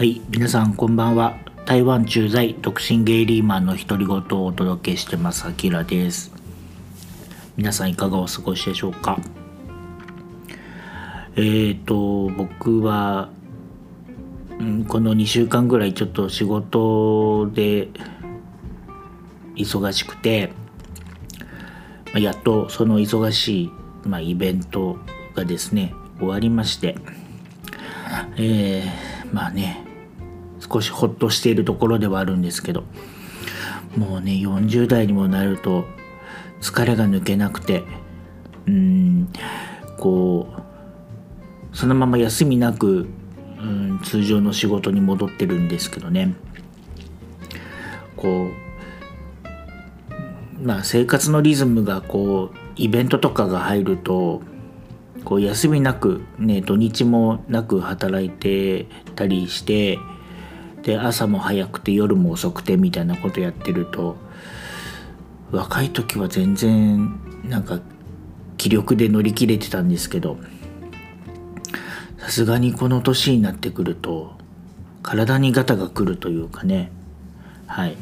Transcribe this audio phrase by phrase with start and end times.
[0.00, 1.36] はい皆さんこんばんは。
[1.66, 6.32] 台湾駐在独身ゲイリーマンの独り言をお届けしてますあきらです。
[7.58, 9.18] 皆さんいかがお過ごしでしょうか？
[11.36, 13.28] えーと僕は、
[14.88, 17.88] この2週間ぐらいちょっと仕事で
[19.54, 20.50] 忙しくて、
[22.14, 23.70] やっとその忙しい、
[24.06, 24.96] まあ、イベント
[25.34, 26.96] がですね終わりまして
[28.38, 29.89] えー、まあね
[30.60, 32.84] 少しほっとしているところではあるんですけど
[33.96, 35.84] もうね40代にもなると
[36.60, 37.82] 疲れが抜けなくて
[38.66, 39.28] うん
[39.98, 40.48] こ
[41.72, 43.08] うそのまま休みなく
[43.58, 46.34] うん通常の仕事に戻ってるんですけどね。
[48.16, 54.42] こうまあ生活のリズムがこうイベントとかが入ると
[55.24, 59.98] こう休みなくね土日もなく働いてたりして
[60.90, 64.16] で朝も早くて夜も遅くてみたいなことやってると
[65.52, 67.78] 若い時は全然なんか
[68.56, 70.36] 気力で乗り切れてたんですけど
[72.18, 74.32] さすがにこの年になってくると
[75.00, 76.90] 体にガタがくるというかね。
[77.66, 77.96] はい。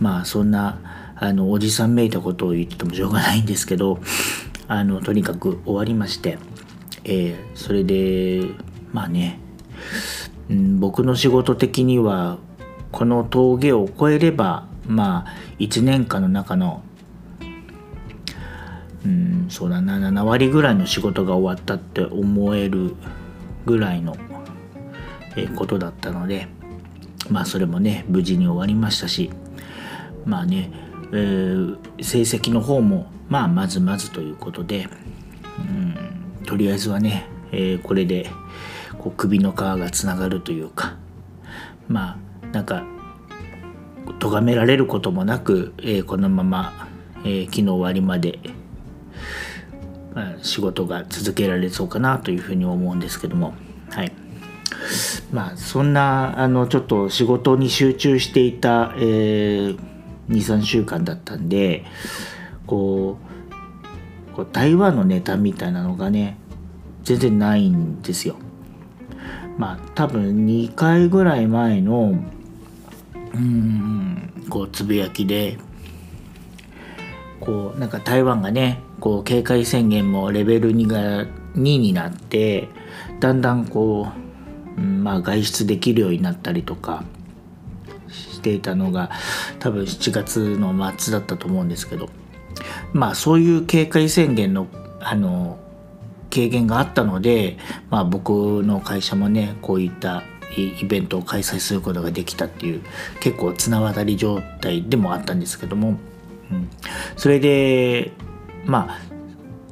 [0.00, 4.00] まあそんなあのおじさんめいたことを言っててもしょうがないんですけど
[4.66, 6.38] あのとにかく終わりまして、
[7.04, 8.48] えー、それで
[8.92, 9.38] まあね、
[10.50, 12.38] うん、僕の仕事的には
[12.92, 16.82] この峠を越えればまあ1年間の中の
[19.04, 22.94] うんそうだな7割ぐらいの仕事が終わったって思える
[23.66, 24.16] ぐらいの
[25.56, 26.48] ことだったので
[27.30, 29.30] まあそれもね無事に終わりましたし
[30.24, 30.70] まあね、
[31.12, 34.88] えー、成績の方もまあまずまずということで
[35.58, 38.30] うんとりあえずはね、えー、これで
[39.04, 40.96] こう首の皮がつながるというか
[41.88, 42.86] まあなんか
[44.18, 46.88] 咎められることもなく、えー、このまま、
[47.22, 48.38] えー、昨日終わりまで、
[50.14, 53.52] まあ、仕事が続けられそうかなというふうに思うんですけども
[53.90, 54.12] はい
[55.30, 59.78] まあそんなあのちょっと仕事に集中していた、えー、
[60.30, 61.84] 23週間だったんで
[62.66, 63.18] こ
[64.32, 66.38] うこう台湾のネタみたいなのがね
[67.02, 68.36] 全然ないんですよ。
[69.56, 72.14] まあ多分2回ぐらい前の
[73.34, 75.58] うんこうつぶやきで
[77.40, 81.26] こうなんか台湾がねこう警戒宣言もレベル2が
[81.56, 82.68] 2になって
[83.20, 84.08] だんだんこ
[84.76, 87.04] う、うん、まあ外出できるようになったりとか
[88.08, 89.10] していたのが
[89.58, 92.08] 多分7月の末だったと思うんですけど
[92.92, 94.68] まあそういう警戒宣言の
[95.00, 95.58] あの
[96.34, 97.58] 軽減があったので、
[97.90, 100.22] まあ、僕の会社もねこういった
[100.56, 102.82] イベントを開催することができたっていう
[103.20, 105.98] 結構綱渡り状態でもあったんですけども、
[106.50, 106.68] うん、
[107.16, 108.12] それで
[108.64, 108.98] まあ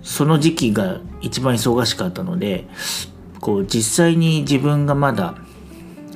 [0.02, 2.66] その時期が一番忙しかったので
[3.40, 5.36] こう実際に自分がまだ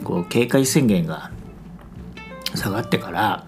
[0.04, 1.30] こう警戒宣言が
[2.54, 3.46] 下がってから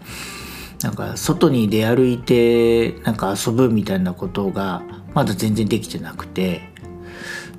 [0.83, 4.83] なんか外に出歩いてなんか遊ぶみたいなことが
[5.15, 6.61] まだ全然できてなくて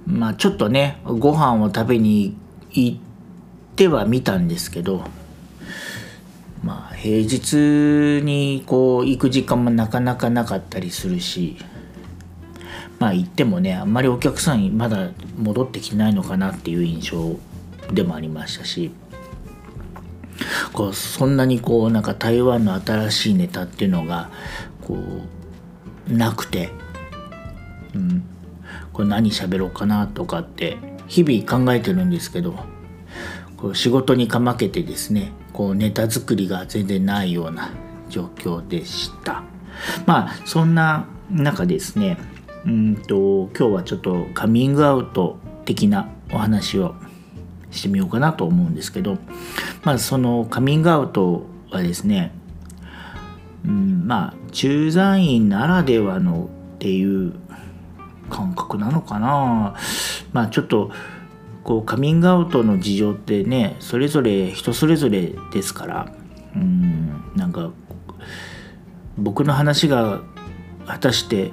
[0.10, 2.36] まあちょっとねご飯を食べに
[2.72, 3.00] 行っ
[3.76, 5.04] てはみたんですけど
[6.64, 11.58] まあ平日にこう行く時間もなかなかなかったりするし
[12.98, 17.36] まあ行ってもねあんまりお客さんまだ戻ってきてないのかなっていう印象
[17.94, 18.92] でもありましたし
[20.74, 24.30] こうそんなにこうなんか台湾の新しいネタっていうのが
[24.82, 24.98] こ
[26.10, 26.72] うなくて、
[27.94, 28.24] うん、
[29.00, 30.78] これ何喋ろうかなとかって
[31.08, 32.54] 日々考えてるんですけど
[33.56, 37.72] こう仕事にかまけてですねこうネタ作りが全然ないような
[38.10, 39.44] 状況でした。
[40.06, 42.18] まあそんな中ですね
[42.66, 46.94] うんと今日はちょっとカミングアウト的なお話を
[47.72, 49.18] してみようかなと思うんですけど
[49.86, 52.34] まあそのカミングアウトはですね、
[53.64, 57.34] うん、まあ駐在員ならではのっていう
[58.30, 59.76] 感覚なのかな。
[60.32, 60.92] まあちょっと
[61.64, 66.12] こうカミングアウトの事情ってねそれぞれ人それぞれですから
[66.56, 67.72] うんなんか
[69.18, 70.22] 僕の話が
[70.88, 71.52] 果たして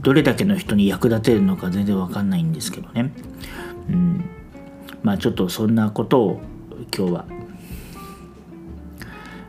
[0.00, 3.12] どれだけの人に役立てるのか全然わかんないんですけどね、
[3.88, 4.24] うん、
[5.02, 6.40] まあちょっとそんなことを
[6.94, 7.24] 今日は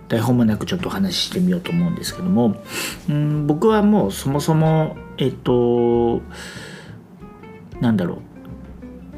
[0.07, 2.55] 台本もなくちょっとお話ししてみようと思うんですけども、
[3.09, 6.21] うん、僕はもうそもそもえっと
[7.79, 8.33] なんだろう。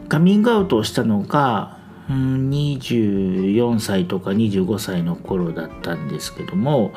[0.08, 1.78] カミングアウトをしたのが
[2.10, 6.94] 24歳とか25歳の頃だったんですけども、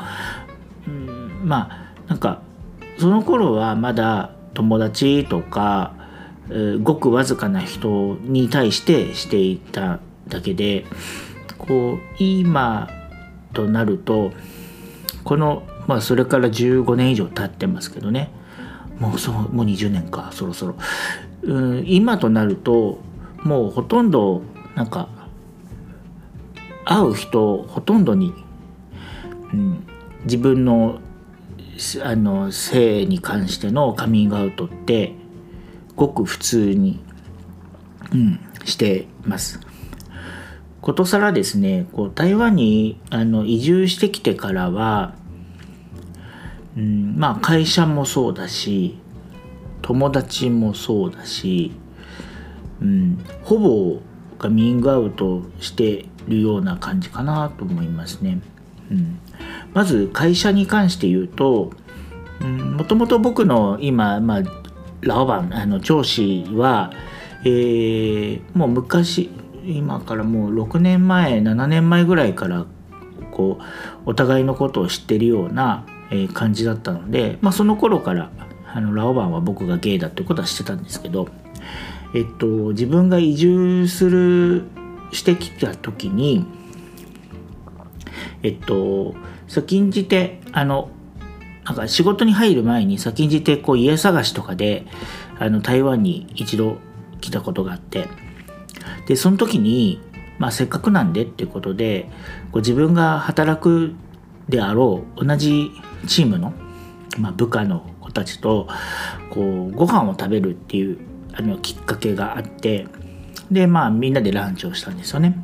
[0.87, 2.43] うん、まあなんか
[2.99, 5.94] その頃はまだ友達とか、
[6.51, 10.85] えー、ごくわずかな人に対してしていただけで
[11.56, 12.89] こう今
[13.55, 14.33] となると
[15.25, 18.31] このまあそれから15年以上経ってますけどね。
[18.99, 20.77] もうそうもう20年かそろそろ、
[21.43, 22.99] うん、今となると
[23.43, 24.43] もうほとんど
[24.75, 25.09] なんか
[26.85, 28.33] 会う人ほとんどに、
[29.53, 29.87] うん、
[30.25, 31.00] 自分の
[32.03, 35.15] あの性に関してのカミングアウトって
[35.94, 37.01] ごく普通に、
[38.12, 39.61] うん、してます。
[40.81, 45.15] ことさらですねこう台湾にあの移住してきてからは、
[46.79, 48.97] うん、まあ会社もそうだし
[49.83, 51.73] 友達もそうだし、
[52.81, 54.01] うん、ほぼ
[54.39, 58.41] カミングアウトしてるような感じかなと思いますね。
[58.91, 59.19] うん、
[59.75, 61.73] まず会社に関して言うと
[62.41, 64.43] もともと僕の今、まあ、
[65.01, 66.93] ラオバンあの上司は、
[67.45, 69.31] えー、もう昔
[69.65, 72.67] 今からもう6年前7年前ぐらいから
[73.33, 78.31] こうお互いのことを知ってるような、えー、感じだったので、まあ、その頃から
[78.66, 81.28] あのラオバンは僕がゲイだってことはしてたんですけど、
[82.14, 84.64] えっと、自分が移住する
[85.12, 86.44] してきた時に
[88.43, 89.14] えっと
[89.46, 90.90] 先んじてあの
[91.64, 94.87] なんか仕事に入る前に先んじてこう家探しとかで
[95.38, 96.78] あの台湾に一度
[97.20, 98.08] 来たことがあって
[99.06, 100.00] でその時に、
[100.38, 102.08] まあ、せっかくなんでっていうことで
[102.52, 103.94] こう自分が働く
[104.49, 105.72] であろう同じ
[106.06, 106.53] チームの、
[107.19, 108.69] まあ、部下の子たちと
[109.31, 110.99] こうご飯を食べるっていう
[111.35, 112.87] あのきっかけがあって
[113.50, 115.37] でまあみんなでランチをしたんですよね。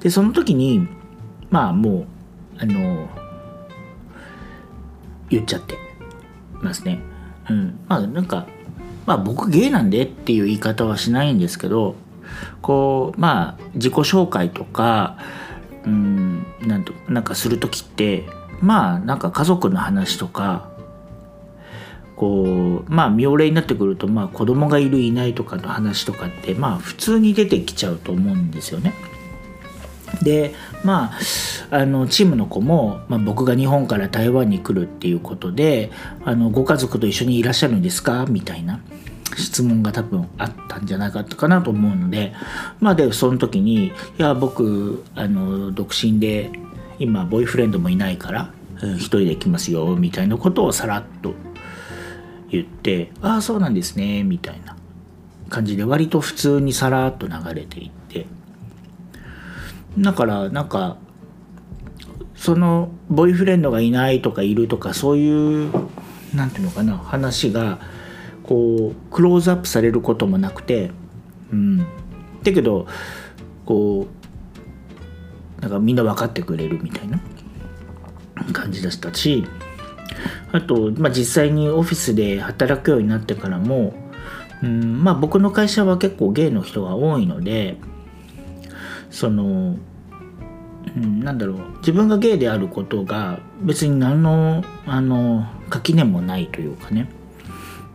[0.00, 0.88] でその時に
[1.50, 2.06] まあもう
[2.58, 3.08] あの
[5.28, 5.78] 言っちゃって
[6.60, 7.00] ますね。
[7.48, 8.46] うん、まあなんか
[9.06, 11.96] まあ僕ゲイなんでっていう言い方はしないんですけど
[12.62, 15.18] こうまあ自己紹介とか
[15.84, 18.26] うんなんとなんかする時って
[18.60, 20.68] まあなんか家族の話とか
[22.16, 28.92] こうまあ妙齢になってくるとまあ子供がいるいないとかの話とかってまあ普通に出てきちゃうと思うんですよね。
[30.22, 30.54] で
[30.84, 31.12] ま
[31.70, 35.90] ああのチームの子も、まあ、僕が日本から台湾に来るっていうことで
[36.24, 38.26] あのご家族と一緒にいらっしゃるんですか？
[38.28, 38.80] みたいな
[39.36, 42.34] 質問が多分あったんじゃなかったかなと思うので
[42.80, 43.86] まあでその時に
[44.18, 46.50] 「いや僕あの独身で
[47.00, 48.52] 今ボーイフレンドもいないから
[48.96, 51.34] 一人で来ますよ」みたいなことをさらっと
[52.50, 54.76] 言って「ああそうなんですね」みたいな
[55.48, 58.26] 感じで割と普通にさらっと流れていって。
[59.98, 60.98] だからなんか
[62.36, 65.70] そのボーイフレンドがいないとかいるとかそういう
[66.34, 67.80] なんていうのかな話が
[68.44, 70.90] こうクローズアップされることもなくて
[71.52, 71.84] うんだ
[72.44, 72.86] けど
[73.66, 74.19] こう
[75.60, 77.20] なんかみんな分かってくれるみたいな
[78.52, 79.46] 感じでしたし
[80.52, 83.94] あと、まあ、実際にオフィスで働くようになってからも、
[84.62, 87.76] うんまあ、僕の会社は結構ゲイの人が多いので
[89.10, 89.76] その、
[90.96, 97.08] うん、なんだろう自分がゲイであることが別に何のあの垣根もないというかね、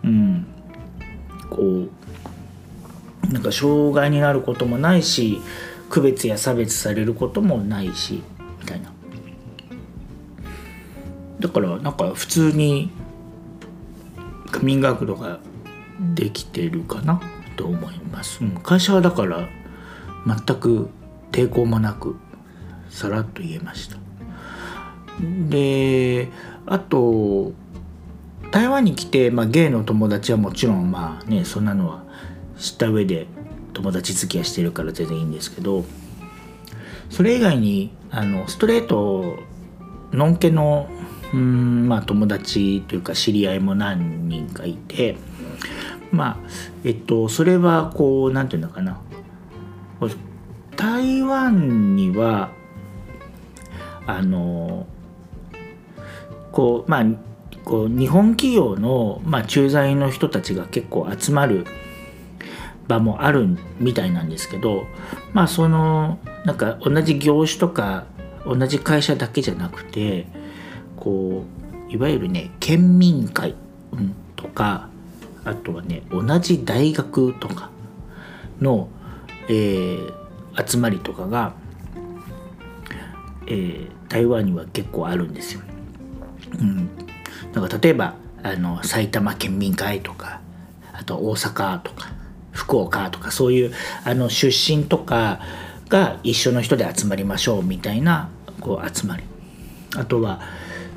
[0.03, 0.45] うん、
[1.49, 2.05] こう
[3.33, 5.41] なんか障害になることもないし
[5.89, 8.23] 区別や差別されることもないし
[8.59, 8.91] みたいな。
[11.39, 12.89] だからなんか普通に
[14.51, 15.39] カミングアウトが
[16.13, 17.21] できてるかな
[17.55, 19.47] と思います、うん、会社はだから
[20.25, 20.89] 全く
[21.31, 22.17] 抵抗もなく
[22.89, 23.97] さらっと言えました。
[25.49, 26.29] で
[26.65, 27.53] あと
[28.51, 32.03] 台湾に来て、まあ、ゲイの友達はもちろんまあねそんなのは
[32.57, 33.27] 知った上で
[33.75, 35.85] 友達付き合いしてるから全然いいんですけど
[37.09, 39.37] それ以外にあのストレート
[40.11, 40.89] のんけの
[41.33, 45.17] うんまあ友達というか知り合いも何人かいて
[46.11, 46.49] まあ
[46.83, 48.99] えっとそれはこう何て言うのかな。
[50.75, 52.51] 台湾には
[54.05, 54.87] あの
[56.51, 57.05] こうまあ
[57.63, 61.65] こう日本企業の、まあ、駐在の人たちが結構集まる
[62.87, 63.47] 場もある
[63.79, 64.85] みたいなんですけど
[65.33, 68.05] まあそのなんか同じ業種とか
[68.45, 70.27] 同じ会社だけじゃなくて
[70.95, 71.43] こ
[71.89, 73.55] ういわゆるね県民会、
[73.91, 74.89] うん、とか
[75.43, 77.69] あとはね同じ大学とか
[78.61, 78.89] の、
[79.47, 80.11] えー、
[80.67, 81.53] 集まりとかが、
[83.47, 85.61] えー、台湾には結構あるんですよ。
[86.59, 86.89] うん、
[87.53, 90.41] なんか例えばあの埼玉県民会とか
[90.93, 92.14] あと大阪とか
[92.55, 95.39] 福岡とかそういうあの出身とか
[95.89, 98.29] が一緒の人で集まりましょうみたいな
[98.61, 99.23] こう集まり。
[99.95, 100.41] あとは、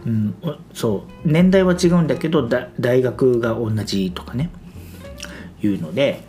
[0.07, 0.35] うん、
[0.73, 2.49] そう年代は違うんだけど
[2.81, 4.51] 大学が同じとかね。
[5.63, 6.27] いうので。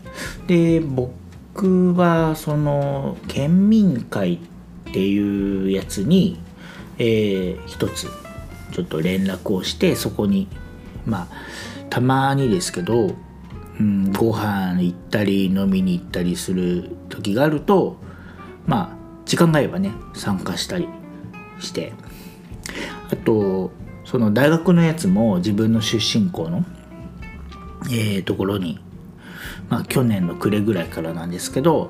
[0.47, 4.35] で僕はその県民会
[4.89, 6.39] っていうやつに、
[6.97, 8.07] えー、一つ
[8.71, 10.47] ちょっと連絡をしてそこに
[11.05, 11.27] まあ
[11.89, 13.15] たまにですけど、
[13.79, 17.97] うん、ご飯行ったり飲みに行ったりする時があると
[18.65, 20.87] まあ時間があればね参加したり
[21.59, 21.93] して。
[23.11, 23.71] あと
[24.05, 26.63] その大学のやつも自分の出身校の、
[27.85, 28.79] えー、ところに、
[29.69, 31.89] まあ、去年の暮れぐらいからなんですけど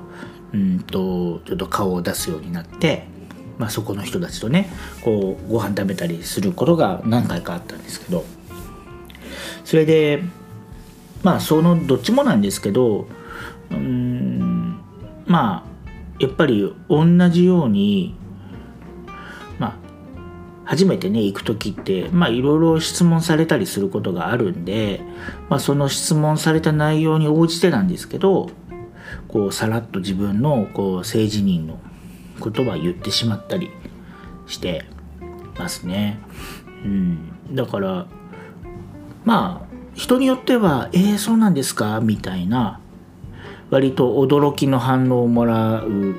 [0.52, 3.06] うんとちょっと顔を出すようになって、
[3.58, 4.70] まあ、そこの人たちとね
[5.02, 8.24] こうご飯食べたりすることが何回かあったんですけど
[9.64, 10.22] それで
[11.22, 13.06] まあそのどっちもなんですけど
[13.70, 14.80] うん
[15.26, 15.70] まあ
[16.18, 18.14] やっぱり同じように
[19.58, 19.76] まあ
[20.64, 25.00] 初めてね行く時ってまあいろいろ質問されたりすることがあるんで、
[25.48, 28.50] まあ、その質問された内容に応じてなんですけど
[29.28, 31.78] こうさらっと自分のこう政治人の
[32.42, 33.70] 言葉を言ってしまったり
[34.46, 34.84] して
[35.58, 36.18] ますね。
[36.84, 38.06] うん、だから
[39.24, 39.69] まあ
[40.00, 42.80] 人によっては「えー、そうなんですか?」みたいな
[43.68, 46.14] 割と驚きの反応をもらう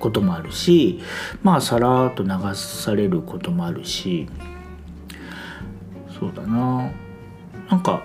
[0.00, 1.00] こともあるし
[1.44, 4.28] まあさらっと流されることもあるし。
[6.18, 6.90] そうだな。
[7.70, 8.02] なんか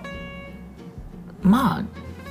[1.42, 1.84] まあ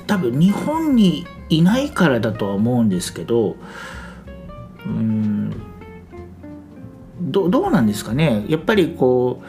[0.08, 3.54] 多分日本にいないからだとは思うんですけど
[4.84, 5.52] うん
[7.20, 8.44] どどうなんですかね？
[8.48, 9.46] やっぱりこう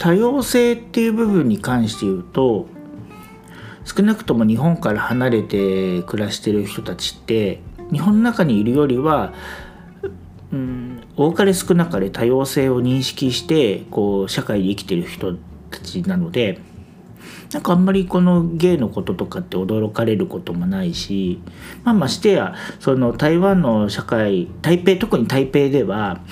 [0.00, 2.66] 多様性っていう部分に関して言うと
[3.84, 7.60] 少なくとも日本から離れて暮らしてる人たちって
[7.92, 9.34] 日本の中にいるよりは、
[10.52, 15.34] うん、多かれ少なかれ多様性を認識してこう社会で生きてる人
[15.70, 16.60] たちなので
[17.52, 21.42] なんかあんまりこの芸のこととかって驚かれることもないし、
[21.84, 26.22] まあ、ましてやその台湾の社会台北特に台北では、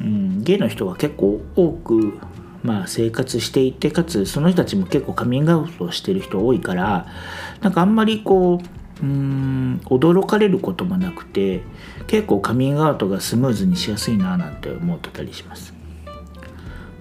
[0.00, 2.18] うん、芸の人が結構多く
[2.66, 7.06] まあ、生活していてかつその人たちも結構カミングアウトしてる人多いから
[7.60, 8.60] なんかあんまりこ
[9.00, 11.62] ううん驚かれることもなくて
[12.08, 15.74] 結構カミングアウトがスムーズにしやすいななんて思ってたりします。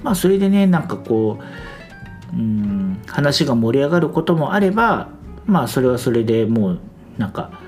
[0.03, 1.39] まあそれでねなんかこ
[2.31, 5.09] ううん話が盛り上がることもあれば
[5.47, 6.79] まあそれはそれでもう
[7.17, 7.59] なんか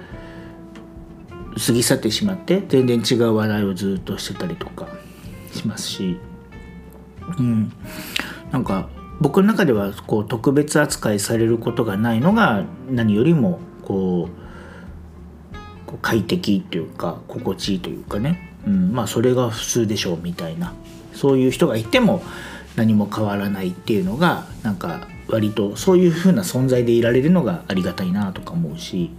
[1.66, 4.88] 過ぎ去ってしまって全然違う話題をずっとしてたりとか
[5.52, 6.20] しますし。
[7.40, 7.72] うん、
[8.52, 14.30] なんか僕の中ではこう特別扱いされることがないのが何よりもこ
[15.88, 20.74] う快適というか心地いいというかね、うん、まあそれが普通でしょうみたいな。
[21.14, 22.22] そういう人がいても
[22.76, 29.10] 何も変わらないっていうのがなんか割とそういう風な存在でいられるのがありがたいなとか思うし。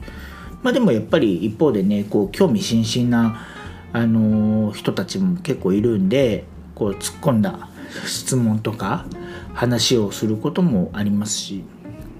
[0.62, 3.46] まあでもやっぱり一方でねこう興味津々な、
[3.92, 7.68] あのー、人たちも結構いるんでこう突っ込んだ
[8.06, 9.06] 質問とか
[9.54, 11.64] 話をすることもありますし、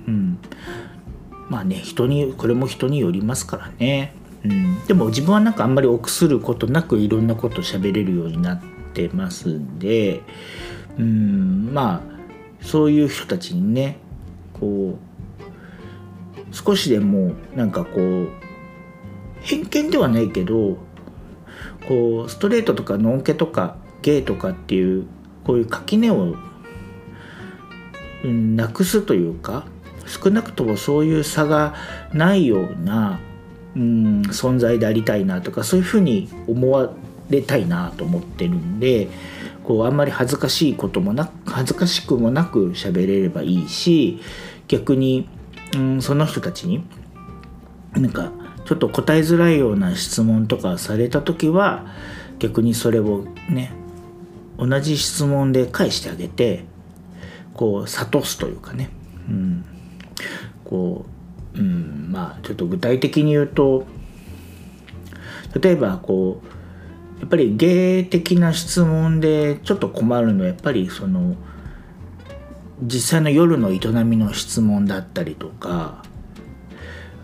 [0.06, 0.38] うん、
[1.48, 8.62] まあね人にこれも人によりますからね、うん、でも自分はなんかあんまり臆することなくいろんなこと喋れるようになっ
[8.94, 10.22] てますんで、
[10.98, 13.98] うん、まあそういう人たちにね
[14.54, 18.28] こう少しでもなんかこう
[19.40, 20.78] 偏見ではないけど
[21.87, 25.06] こうストレートとかノンケとかゲイとかっていう
[25.49, 26.37] こういう垣根を、
[28.23, 29.64] なくすというか
[30.07, 31.75] 少なくともそういう差が
[32.12, 33.19] ないような、
[33.75, 36.93] うん、存在でありたいなとかそういうふうに思わ
[37.31, 39.09] れたいなと思ってるんで
[39.62, 44.21] こうあんまり恥ずかしいこともなく恥ずかしくもなく喋れればいいし
[44.67, 45.28] 逆に、
[45.75, 46.85] うん、その人たちに
[47.93, 48.33] なんか
[48.67, 51.87] ちょっと答えづらいような質問とかされた時は
[52.40, 53.73] 逆にそれをね
[54.58, 56.64] 同じ質問で返してあげて
[57.54, 58.90] こう諭すというかね、
[59.28, 59.64] うん、
[60.64, 61.06] こ
[61.54, 63.86] う、うん、まあちょっと具体的に言うと
[65.60, 71.36] 例えばこうやっぱり芸的な質問でちょっと困るのはやっぱりその
[72.82, 76.04] 実際の夜の営みの質問だったりとか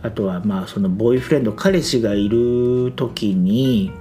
[0.03, 3.93] あとはまあそのボーイフレンド彼氏がいる時に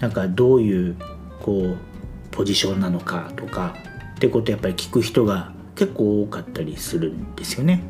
[0.00, 0.96] なんかどういう
[1.40, 1.91] こう
[2.32, 3.74] ポジションなのかとか
[4.16, 7.82] ってことやっぱり聞く人が結構多かったりするんですよね。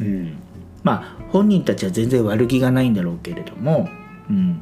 [0.00, 0.36] うん、
[0.82, 3.88] まあ本人たちは全然悪気がないんだろうけれども、
[4.28, 4.60] うん、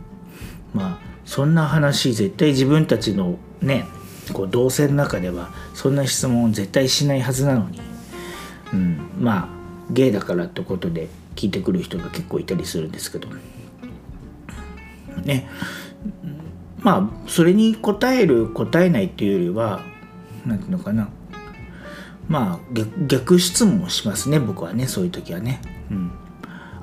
[0.75, 3.87] まあそんな話絶対自分たちのね
[4.33, 7.81] こう同性の中ではそんな質問を絶対しないはずなのに、
[8.73, 9.49] うん、まあ
[9.91, 13.29] ゲイだからってことで聞いてくる人が結構いたりするんですけど。
[15.25, 15.49] ね。
[16.85, 19.81] まあそれに答える答えないっていうよりは
[20.47, 21.09] 何ていうのかな。
[22.29, 25.61] まあ逆質問しますね僕はねそういう時はね。
[25.91, 26.13] うん、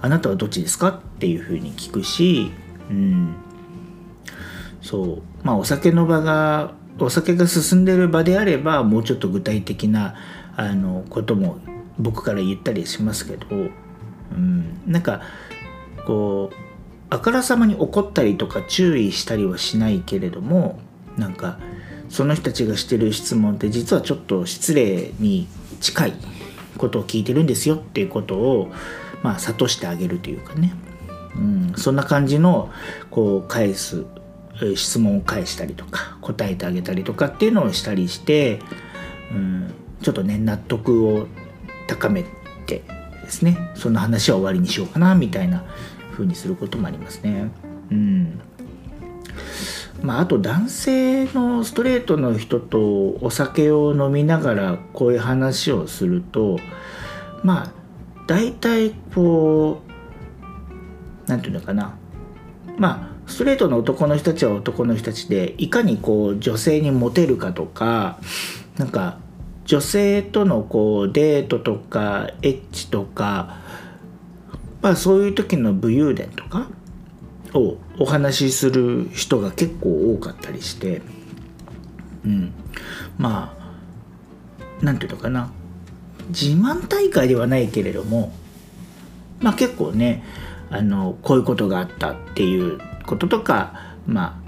[0.01, 2.51] あなたはどっちですかっていうふうに聞くし、
[2.89, 3.35] うん、
[4.81, 5.21] そう。
[5.43, 10.15] まあお酒の場がお酒が進んでる場であればもうちょっと具体的な
[10.55, 11.59] あのことも
[11.99, 15.21] 僕から言ったりしますけど、うん、なんか
[16.05, 16.70] こう
[17.11, 20.79] あからさまに怒ったりとか注意したりはしないけれども
[21.17, 21.59] なんか
[22.09, 25.47] その人たちがしてる質問って実はちょっと失礼に
[25.81, 26.13] 近い
[26.77, 28.71] ことを聞いてるんですよっていうことを
[29.23, 30.73] まあ諭してあげるというかね、
[31.35, 32.71] うん、そんな感じの
[33.09, 34.05] こう返す
[34.75, 38.59] 質問を返したりとか答えてあげたりとかっていうのをしたりして、
[39.33, 41.27] うん、ちょっとね納得を
[41.87, 42.23] 高め
[42.65, 42.83] て
[43.21, 45.65] ですねそんな話は終わりにしようかなみたいな
[46.21, 47.49] 風にすることもありますね。
[47.91, 48.39] うん
[50.01, 56.57] まあ、あと男性のストレートの人とお酒を飲みながらこういう話をすると
[57.43, 57.71] まあ
[58.25, 61.95] 大体こう何て言うのかな
[62.77, 68.19] まあストレートの男の人たちは男の人たちでいかにこう女性にモテるかとか
[68.77, 69.19] なんか
[69.65, 73.59] 女性とのこうデートとかエッチとか、
[74.81, 76.67] まあ、そういう時の武勇伝とか
[77.53, 81.01] をお話しする人が結構多かったりして、
[82.25, 82.53] うん、
[83.17, 83.55] ま
[84.79, 85.51] あなんていうのかな。
[86.29, 88.31] 自慢大会ではないけれども
[89.39, 90.23] まあ結構ね
[90.69, 93.73] あのこういうことがあったっていうこととか
[94.07, 94.41] ま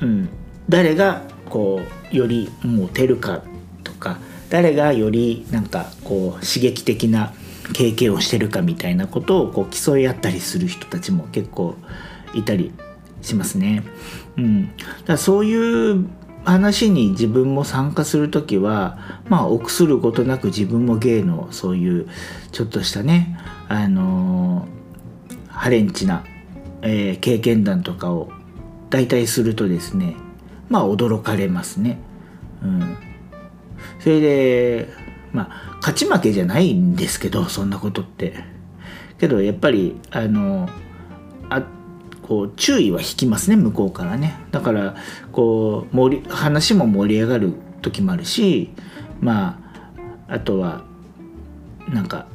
[0.00, 0.28] あ、うん、
[0.68, 1.80] 誰がこ
[2.12, 3.42] うよりモテるか
[3.84, 4.18] とか
[4.50, 7.32] 誰がよりなんかこう刺激的な
[7.72, 11.76] 経験をしてるかみたいなことをこう競い合ったりする人たちも結構
[12.34, 12.72] いたり
[13.22, 13.84] しますね。
[14.36, 14.70] うん、
[15.06, 16.06] だそういう
[16.44, 22.08] 話に自分も参加する時はまあ臆することなく自分も芸のそういう
[22.52, 26.24] ちょっとしたねあのー、ハレンチな
[26.86, 28.30] えー、経験談とかを
[28.90, 30.16] 大体するとですね
[30.68, 31.98] まあ驚かれますね。
[32.62, 32.96] うん、
[34.00, 34.88] それで
[35.34, 38.54] まあ勝ち負けじゃないんですけどそんなことって。
[39.18, 40.68] けどやっぱりあの
[41.50, 41.62] あ
[42.22, 44.38] こう注意は引きますね向こうからね。
[44.50, 44.94] だから
[45.32, 48.72] こう盛り話も盛り上がる時もあるし
[49.20, 49.60] ま
[50.28, 50.84] ああとは
[51.88, 52.26] なんか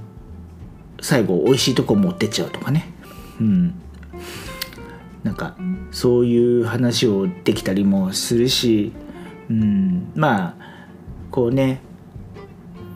[1.02, 2.92] 最後美味しいとこ持ってっちゃうとかね。
[3.40, 3.82] うん
[5.24, 5.58] なんか
[5.92, 8.94] そういう話をできたりもするし、
[9.50, 10.56] うん、まあ
[11.30, 11.82] こうね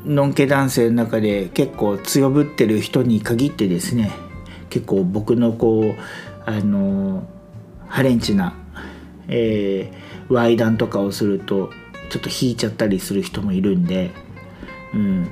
[0.05, 4.11] のんけ男性の中で結構強ぶってる人に限ってですね
[4.69, 7.27] 結構僕のこうあの
[7.87, 8.53] ハレンチな、
[9.27, 11.69] えー、ワイダンとかをすると
[12.09, 14.11] ちょっと引いちゃったりする人もいるんで、
[14.93, 15.31] うん、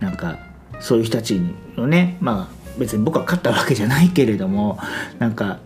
[0.00, 0.38] なんか
[0.80, 1.40] そういう人たち
[1.76, 4.78] のねまあ別に僕は勝ったわけじゃないけれども
[5.18, 5.60] なんか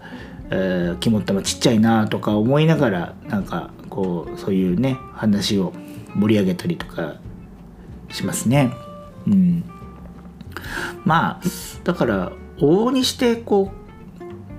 [0.50, 5.72] えー、肝っ玉ちっちゃいなとか思いながらなんかこうそういうね話を
[6.14, 7.16] 盛り上げたりとか
[8.10, 8.72] しますね。
[9.26, 9.64] うん、
[11.04, 11.40] まあ
[11.84, 13.72] だから往々にしてこ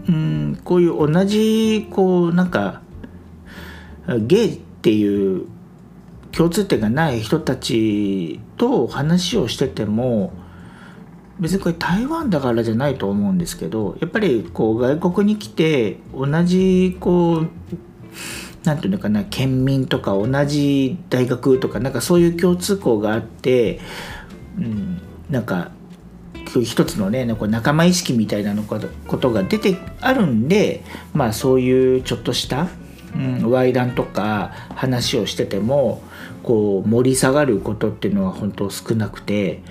[0.08, 2.82] う、うん、こういう同じこうなんか
[4.20, 5.48] ゲイっていう
[6.32, 10.34] 共通点がない人たちと話をしてても
[11.40, 17.50] 別にこれ台湾だからじゃないと思うんですけどやっぱりこう外国に来て同じこう
[18.68, 23.80] 何て言うのかな県民とか同じ大学とかなんかそういう共通項があって、
[24.58, 25.72] うん、なんか
[26.64, 28.80] 一つのね仲間意識みたいなのこ
[29.18, 32.68] とが出てあるんでまあそういうちょっとした、
[33.16, 36.02] うん、ワイダンとか話をしてても
[36.44, 39.62] こう盛り下がることっていうのは本当少なくて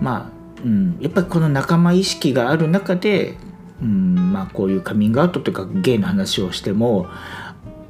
[0.00, 3.36] まあうん、やっぱりこの仲間意識がある中で、
[3.80, 7.06] うんまあ、こういうカミングアウトというかゲイの話をしても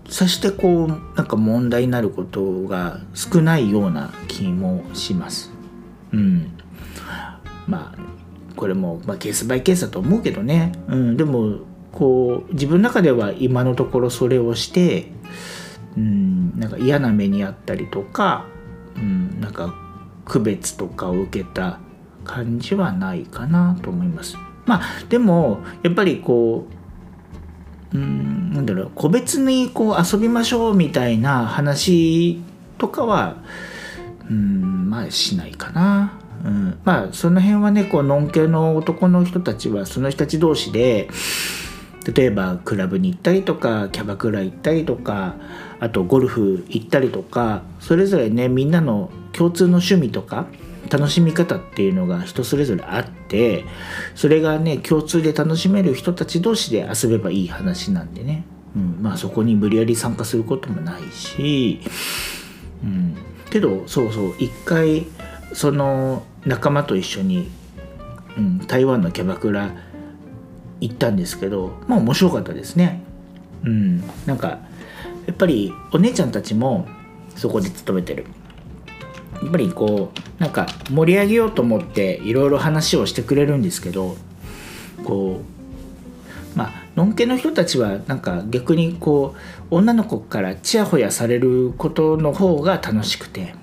[0.08, 5.50] そしてこうなんか問題になることが少ないような気もします。
[6.12, 6.52] うん、
[7.66, 7.98] まあ
[8.54, 11.58] これも、まあ、ケースバイケースだと思うけどね、うん、でも
[11.92, 15.10] こう自分の中では今のところそれをして、
[15.96, 18.46] うん、なんか嫌な目にあったりとか、
[18.96, 19.74] うん、なんか
[20.24, 21.80] 区別とかを受けた
[22.24, 24.36] 感じはないかなと思います。
[24.64, 26.75] まあでもやっぱりこう
[27.96, 32.40] うんなんだろう個別にこう遊びましょうみたいな話
[32.76, 33.36] とかは
[34.30, 36.20] うんまあしないかな。
[36.44, 41.08] うん、まあその辺はねこうのんけの男の人たちはその人たち同士で
[42.14, 45.34] 例えばクラブに行ったりとかキャバクラ行ったりとか
[45.80, 50.46] あとゴルフ行ったりとかそれぞれねみんなの共通の趣味とか
[50.90, 53.64] 楽しみ方っていうのが人それぞれあって
[54.14, 58.44] それがね共通で楽しめる人たち同士で遊べばいい話なんでね、
[58.74, 61.80] うん、まあそこに無理やり参加することもないし、
[62.82, 63.16] うん、
[63.50, 65.06] けどそうそう一回
[65.52, 67.50] その仲間と一緒に、
[68.36, 69.70] うん、台湾のキャバクラ
[70.80, 73.02] 行ったんですけどまあ面白かったですね。
[73.64, 74.58] うん、なんか
[75.26, 76.86] やっぱりお姉ちゃんたちも
[77.34, 78.26] そこで勤めてる。
[79.42, 84.16] やっぱりこうなんか盛り上げようと思っていろいろ話をしてくれるんですけど
[85.04, 85.40] こ
[86.54, 89.34] うまあのんけの人たちはなんか逆にこ
[89.70, 93.54] う女の子からちやほやされることの方が楽しくて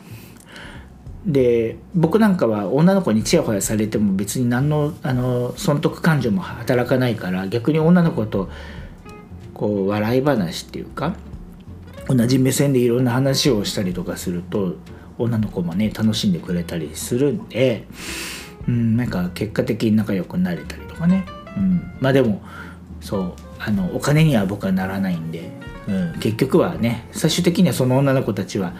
[1.25, 8.49] で僕なんかは女の子にちやほやされても別に何のあの損得感情も働かないから逆に女の子と
[9.53, 11.15] こう笑い話っていうか
[12.07, 14.75] 同じ目線でいろんな話をしたりとかすると
[15.17, 17.85] 女の子もね楽しんでくれたりするんで、
[18.67, 21.25] うん、なんか結果的に仲良くなれたりとかね、
[21.57, 22.41] うん、まあでも
[23.01, 25.51] そうあのお金には僕はならないんで、
[25.87, 28.73] うん、結局はね最終的にはその女の子たちは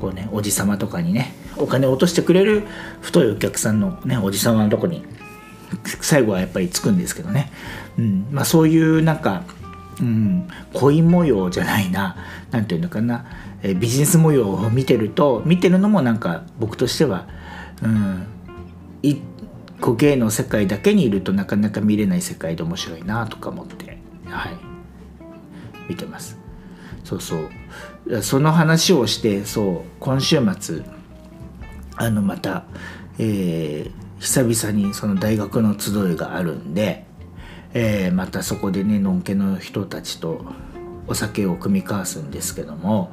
[0.00, 2.62] こうねおじさまとかにねお金を落としてくれる
[3.00, 5.04] 太いお客さんのねおじさまのとこに
[6.00, 7.50] 最後はやっぱりつくんですけどね、
[7.98, 9.42] うんまあ、そういうなんか、
[10.00, 12.16] うん、恋模様じゃないな
[12.50, 13.26] 何て言うのかな、
[13.62, 17.28] えビジネス模様を見てると見てるのもなんか僕としては、
[17.82, 18.26] うん、
[19.02, 19.16] い
[19.80, 24.56] こう芸の世界だけにいるとなかなか見れない世界で面白いなとか思って、はい、
[25.88, 26.38] 見てます。
[27.04, 30.82] そうそうその話をしてそう今週末
[31.96, 32.64] あのまた、
[33.18, 37.06] えー、久々にその大学の集いがあるんで、
[37.72, 40.44] えー、またそこでねのんけの人たちと
[41.08, 43.12] お酒を酌み交わすんですけども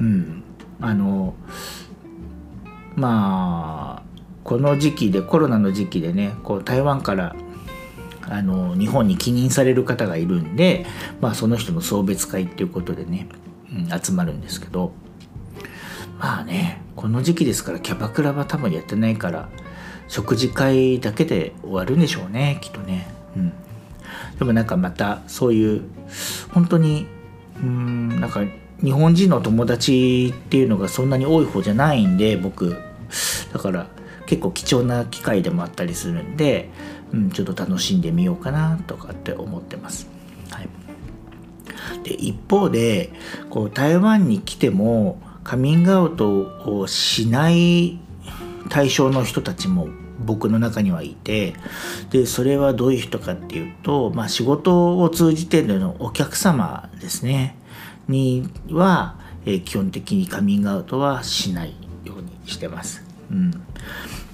[0.00, 0.42] うん
[0.80, 1.34] あの
[2.96, 7.34] まあこの時期でコロナの時期でねこう台湾から
[8.22, 10.86] あの日本に帰任される方がいるんで、
[11.20, 13.28] まあ、その人の送別会っていうことでね、
[13.70, 14.92] うん、集まるんですけど
[16.18, 19.48] まあねこの時期ですからキャバクラは多分やってないから
[20.08, 23.08] 食事会だけで終わるんでしょうねきっとね。
[23.36, 23.52] うん、
[24.38, 25.82] でもなんかまたそういう
[26.50, 27.06] 本当に
[27.62, 28.42] うんなんか
[28.82, 32.76] 日本人の友達っていうのがそんなに多い方じゃないんで僕
[33.52, 33.86] だから
[34.26, 36.70] 結構貴重な機会でもあったりするんで、
[37.12, 40.08] うん、ちょっと楽しんでみようかなとかって思ってます。
[40.50, 40.68] はい、
[42.02, 43.12] で一方で
[43.50, 47.98] こう台湾に来てもカミングアウトをしない
[48.70, 49.88] 対象の人たちも
[50.24, 51.54] 僕の中にはいて
[52.10, 57.56] でそれはどういう人かっていうと、まあ、仕事を通じてのお客様ですね
[58.08, 63.02] には、えー、基本的にカミングアウトはしないようにしてます。
[63.30, 63.50] うん、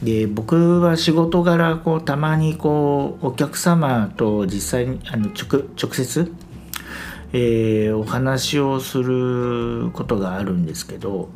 [0.02, 6.32] で僕は仕事柄こうたまにこうお客様と実際にあの直直接、
[7.32, 11.28] えー、お話をすることがあるんですけど、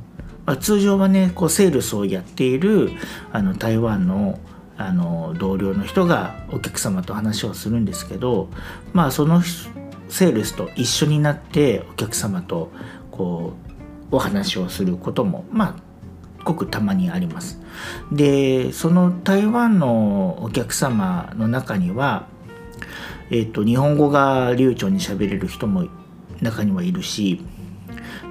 [0.46, 2.90] あ、通常はねこうセールスをやっている
[3.32, 4.38] あの台湾の
[4.76, 8.48] あの同僚の人がお客様と話をするんですけど
[8.92, 9.40] まあその
[10.08, 12.72] セールスと一緒になってお客様と
[13.12, 13.52] こ
[14.10, 17.60] うお話をすることもまあごくたまにあります。
[18.12, 22.26] でその台湾のお客様の中には、
[23.30, 25.88] えーと、日本語が流暢に喋れる人も
[26.40, 27.44] 中にはいるし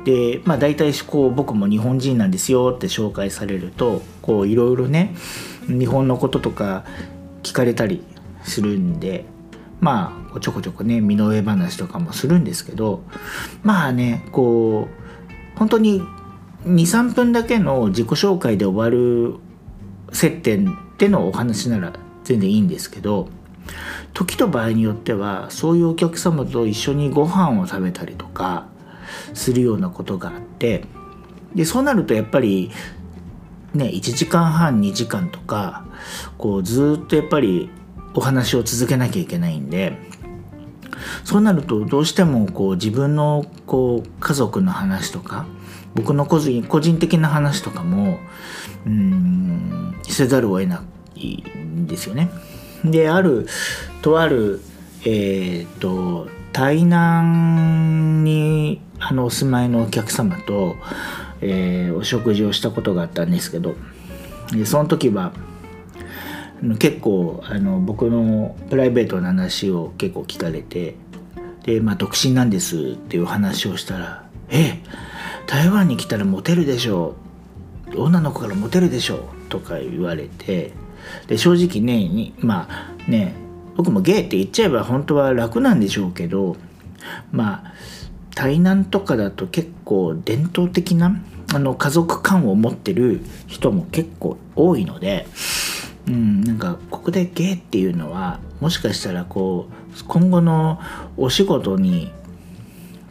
[0.05, 5.15] でまあ大体こう僕も日本人なんですよって紹介されるとこういろいろね
[5.67, 6.85] 日本のこととか
[7.41, 8.03] 聞かれたり
[8.43, 9.25] するんで
[9.79, 13.03] まあちょこちょこね身の上話とかもするんですけど
[13.63, 14.87] まあねこ
[15.55, 16.01] う本当に
[16.65, 19.35] 23分だけの自己紹介で終わる
[20.11, 23.29] 接点でのお話なら全然いいんですけど
[24.13, 28.67] 時と場合によってはそういうお客様と一緒にご飯を食べたりとか
[29.33, 30.85] するようなことがあって
[31.55, 32.71] でそうなるとやっぱり
[33.73, 35.85] ね1時間半2時間とか
[36.37, 37.69] こうずっとやっぱり
[38.15, 39.97] お話を続けなきゃいけないんで
[41.23, 45.45] そうなるとどうしてもこう自分のこう家族の話とか
[45.95, 48.19] 僕の個人個人的な話とかも
[48.85, 50.83] うんせざるを得な
[51.15, 52.29] いんですよね。
[52.83, 53.47] である
[54.01, 54.61] とある
[55.05, 60.77] えっ、ー、と台南にあのお住まいのお客様と、
[61.41, 63.75] えー、お食事をしたことがあったんですけど
[64.65, 65.33] その時は
[66.79, 70.95] 結構あの僕のプライベートな話を結構聞かれて
[71.63, 74.79] で、まあ、独身なんですっていう話をしたら「え
[75.47, 77.23] 台湾に来たらモテるでしょう。
[77.95, 80.71] 女の子からモテるでしょう」とか言われて
[81.27, 83.35] で正直ねまあね
[83.75, 86.55] 僕もゲイって言っちゃえば本当は楽なんでしょうけど
[87.31, 87.73] まあ
[88.35, 91.15] 台南とかだと結構伝統的な
[91.53, 95.27] あの家族観を持ってる人も結構多いので、
[96.07, 100.79] うん、なんかここでゲイっていうのはもしかしたらこう今後の
[101.17, 102.11] お仕事に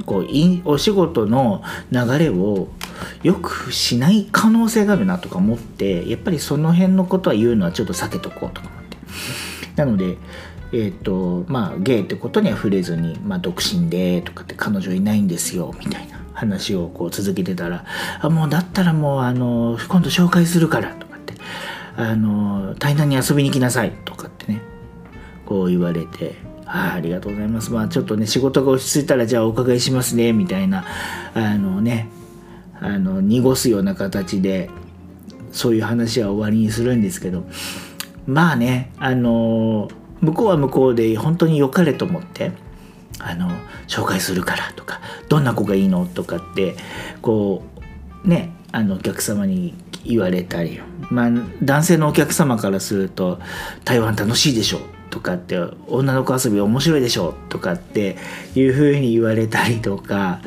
[0.06, 2.68] こういお仕事の流れを
[3.22, 8.96] よくしない可能性があるなとか思ってやっぱりその辺のことは言うのはちょっと避けとこうとか思って。
[9.76, 10.18] なので
[10.72, 17.84] え、ー、とまあゲイってことには触れずに、まあ、独身でとかって彼女いないんですよみたいな話をこう続けてたら
[18.20, 21.34] 「あもうだったらもうあの今度紹介するから」とかって
[21.96, 24.62] 「あの台南に遊びに来なさい」とかってね
[25.44, 27.70] こう言われてあありがとうございます。
[27.70, 30.86] まあちょっとね、仕事が落ち着いたらじゃあお伺いしますね、みたいな、
[31.34, 32.08] あのね、
[32.80, 34.70] あの、濁すような形で、
[35.52, 37.44] そういう話は終わりにするんですけど、
[38.26, 39.90] まあね、あの、
[40.22, 42.52] 向こうは向こうで本当に良かれと思って、
[43.18, 43.50] あの、
[43.88, 46.76] 紹介するからとか、どんな子がいいのとかって、
[47.20, 47.62] こ
[48.24, 50.80] う、ね、あの、お客様に言われたり、
[51.10, 51.30] まあ、
[51.62, 53.38] 男性のお客様からすると、
[53.84, 54.80] 台湾楽しいでしょ
[55.12, 55.58] とかって
[55.88, 58.16] 女の子遊び面白いでしょとかって
[58.54, 60.40] いう風に言われたりとか、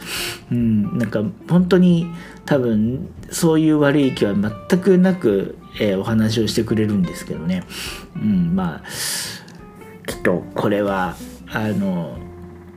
[0.51, 2.07] うん、なんか本当に
[2.47, 7.63] 多分そういう悪い気は全くなく、えー、お話をしてくれるんですけどね、
[8.15, 8.83] うん、まあ
[10.05, 11.15] きっとこれは
[11.51, 12.17] あの、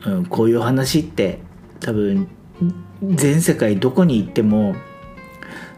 [0.04, 1.38] うん、こういう話って
[1.80, 2.28] 多分
[3.02, 4.74] 全世界どこに行っても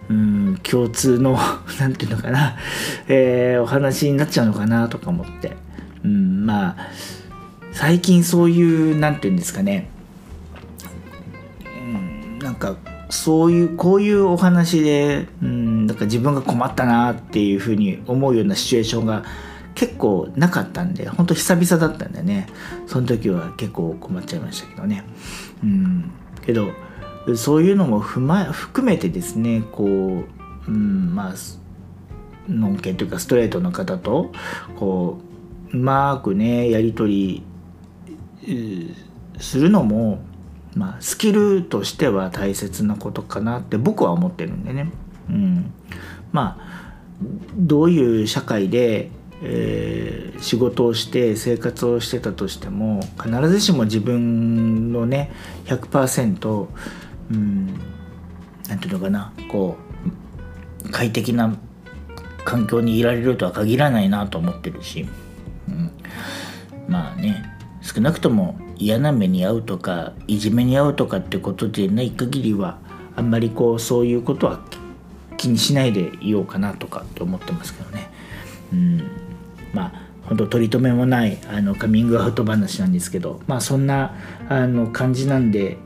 [0.08, 1.38] うん共通の
[1.78, 2.56] 何て言うのかな、
[3.08, 5.56] えー、お話になっちゃうのかなとか思って。
[6.02, 6.76] うん、まあ
[7.72, 9.88] 最近そういう何て言うんですかね、
[11.64, 12.76] うん、なんか
[13.10, 19.24] そういうこういうお話で、うん、なんか自分が困ったなっていうふうに思うようなシチュエーションが
[19.80, 22.48] 結構なかったんで本当久々だったんでね
[22.86, 25.04] その時は結構困っちゃいましたけどね。
[25.64, 26.10] うん、
[26.44, 26.68] けど
[27.34, 30.24] そういうのも踏ま含めてですねこう、
[30.68, 31.34] うん、まあ
[32.46, 34.32] のんけというかストレートの方と
[34.76, 35.18] こ
[35.72, 37.42] ううまくねやり取
[38.42, 38.92] り
[39.38, 40.20] するのも、
[40.74, 44.92] まあ、スキルとしては大切なことかなって僕は思ってるんでね。
[45.30, 45.72] うん、
[46.32, 46.80] まあ
[47.56, 49.10] どういう社会で、
[49.42, 55.32] えー、仕事をして生活をしてたとしても必ずしも自分のね
[55.64, 56.66] 100%
[57.30, 57.66] うん
[58.68, 59.76] なんていうのかなこ
[60.84, 61.56] う快適な
[62.44, 65.06] 環境にいられるとは限らないなと思ってるし。
[65.68, 65.90] うん
[66.88, 67.44] まあね
[67.82, 72.78] 少なくとも嫌な目に遭うとかいじめに遭うとかってことでない限りは
[73.16, 74.60] あんまりこうそういうことは
[75.36, 78.10] 気にしないでいようかなとかって思ってますけどね。
[78.72, 79.19] うん
[80.30, 84.14] 本当取り留めもないあのカミングアウト話なんですけどまあそんな
[84.48, 85.76] あの感じなんで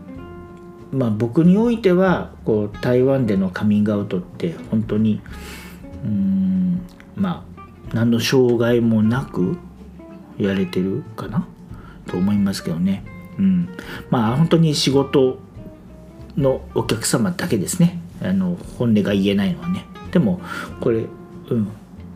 [0.92, 5.20] まあ僕においてはこう台湾でのカミングアウトって本当に
[6.04, 9.56] うんまあ何の障害もなく
[10.38, 11.46] やれてるかな？
[12.06, 13.04] と思いますけどね。
[13.38, 13.68] うん、
[14.10, 15.38] まあ本当に仕事
[16.36, 18.00] のお客様だけですね。
[18.22, 19.84] あの本音が言えないのはね。
[20.10, 20.40] でも
[20.80, 21.06] これ、
[21.50, 21.68] うん、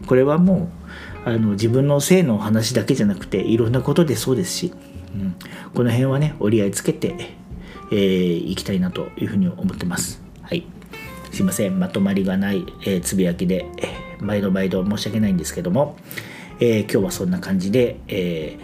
[0.06, 0.77] これはもう
[1.24, 4.72] あの自分の性の話だけじゃなくていろんなことでそうですし、
[5.14, 5.36] うん、
[5.74, 7.34] この辺はね折り合いつけて、
[7.90, 10.66] えー、いきたいなというふうに思ってますはい
[11.32, 15.96] すいませんまとまりがない、えー、つぶやきで、えー、毎度毎度申し訳ないんですけども、
[16.60, 18.58] えー、今日はそんな感じで、え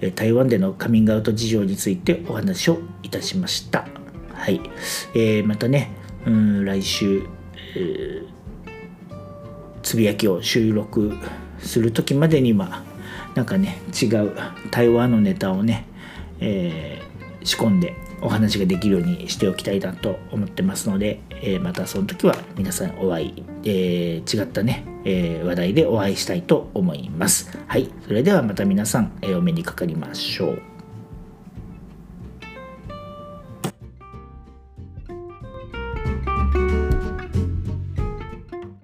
[0.00, 3.86] ー、台湾でのカミングアウト事情についてお話をいたしました。
[4.32, 4.60] はい。
[5.14, 5.90] えー、またね、
[6.26, 7.22] うん、来週、
[7.76, 8.28] えー、
[9.82, 11.12] つぶやきを収録
[11.62, 12.82] する時までには、
[13.34, 14.32] なんかね、違う
[14.70, 15.86] 台湾のネタをね、
[16.40, 27.50] えー、仕込んでお話ができるようにしておきたいなと思ってますので、えー、またその時は皆さんお会い、えー、違ったねえー、話題でお会いしたいと思います。
[27.66, 30.62] はい、それではまた皆さん、え、お目にかかりましょう。